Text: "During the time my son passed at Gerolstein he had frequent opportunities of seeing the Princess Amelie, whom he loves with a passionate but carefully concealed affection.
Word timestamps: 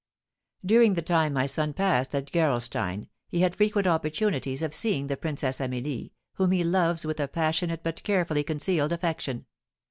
"During 0.65 0.95
the 0.95 1.03
time 1.03 1.33
my 1.33 1.45
son 1.45 1.73
passed 1.73 2.15
at 2.15 2.31
Gerolstein 2.31 3.07
he 3.27 3.41
had 3.41 3.53
frequent 3.55 3.85
opportunities 3.85 4.63
of 4.63 4.73
seeing 4.73 5.05
the 5.05 5.15
Princess 5.15 5.59
Amelie, 5.61 6.11
whom 6.37 6.49
he 6.49 6.63
loves 6.63 7.05
with 7.05 7.19
a 7.19 7.27
passionate 7.27 7.83
but 7.83 8.01
carefully 8.01 8.43
concealed 8.43 8.93
affection. 8.93 9.45